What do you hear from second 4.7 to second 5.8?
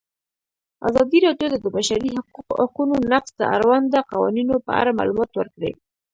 اړه معلومات ورکړي.